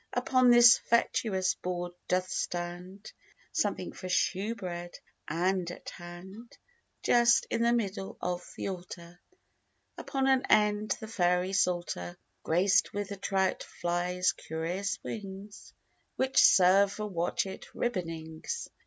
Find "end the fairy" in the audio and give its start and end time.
10.49-11.53